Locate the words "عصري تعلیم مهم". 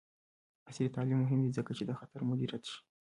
0.69-1.39